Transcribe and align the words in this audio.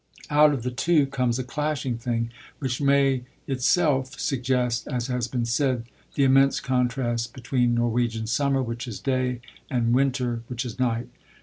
Out 0.31 0.51
of 0.51 0.63
the 0.63 0.71
two 0.71 1.05
comes 1.05 1.37
a 1.37 1.43
clashing 1.43 1.99
thing 1.99 2.31
which 2.57 2.81
may 2.81 3.21
itself 3.45 4.19
suggest, 4.19 4.87
as 4.87 5.05
has 5.13 5.27
been 5.27 5.45
said, 5.45 5.83
the 6.15 6.23
immense 6.23 6.59
contrast 6.59 7.35
between 7.35 7.75
Norwegian 7.75 8.25
summer, 8.25 8.63
which 8.63 8.87
is 8.87 8.99
day, 8.99 9.41
and 9.69 9.93
winter, 9.93 10.41
which 10.47 10.65
is 10.65 10.79
night. 10.79 11.09